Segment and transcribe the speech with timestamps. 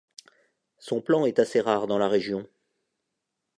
[0.79, 2.49] Son plan est assez rare dans la région.